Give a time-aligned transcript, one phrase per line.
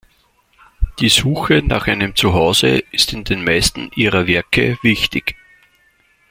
[0.99, 5.35] Die Suche nach einem Zuhause ist in den meisten ihrer Werke wichtig.